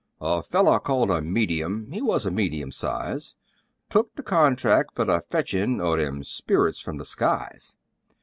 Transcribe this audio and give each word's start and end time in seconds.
A 0.19 0.41
feller 0.41 0.79
called 0.79 1.11
a 1.11 1.21
"medium" 1.21 1.91
(he 1.91 2.01
wuz 2.01 2.25
of 2.25 2.33
medium 2.33 2.71
size), 2.71 3.35
Took 3.91 4.15
the 4.15 4.23
contract 4.23 4.95
fer 4.95 5.05
the 5.05 5.21
fetchin' 5.21 5.79
o' 5.79 5.95
them 5.95 6.23
sperrits 6.23 6.79
from 6.79 6.97
the 6.97 7.05
skies. 7.05 7.75